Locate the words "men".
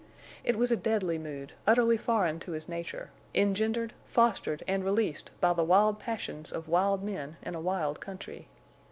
7.03-7.37